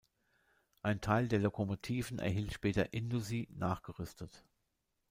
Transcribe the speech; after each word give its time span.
Ein 0.81 0.99
Teil 0.99 1.27
der 1.27 1.37
Lokomotiven 1.37 2.17
erhielt 2.17 2.53
später 2.53 2.91
Indusi 2.91 3.47
nachgerüstet. 3.51 4.43